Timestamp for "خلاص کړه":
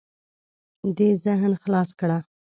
1.63-2.17